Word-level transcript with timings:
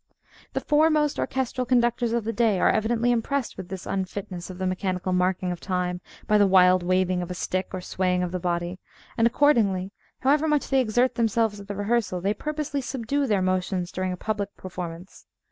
The 0.53 0.61
foremost 0.61 1.19
orchestral 1.19 1.63
conductors 1.63 2.11
of 2.11 2.23
the 2.23 2.33
day 2.33 2.59
are 2.59 2.71
evidently 2.71 3.11
impressed 3.11 3.55
with 3.55 3.69
this 3.69 3.85
unfitness 3.85 4.49
of 4.49 4.57
the 4.57 4.65
mechanical 4.65 5.13
marking 5.13 5.51
of 5.51 5.59
time 5.59 6.01
by 6.25 6.39
the 6.39 6.47
wild 6.47 6.81
waving 6.81 7.21
of 7.21 7.29
a 7.29 7.35
stick 7.35 7.67
or 7.71 7.81
swaying 7.81 8.23
of 8.23 8.31
the 8.31 8.39
body; 8.39 8.79
and 9.15 9.27
accordingly, 9.27 9.91
however 10.21 10.47
much 10.47 10.69
they 10.69 10.79
exert 10.81 11.13
themselves 11.13 11.59
at 11.59 11.67
the 11.67 11.75
rehearsal, 11.75 12.19
they 12.19 12.33
purposely 12.33 12.81
subdue 12.81 13.27
their 13.27 13.43
motions 13.43 13.91
during 13.91 14.11
a 14.11 14.17
public 14.17 14.57
performance. 14.57 15.27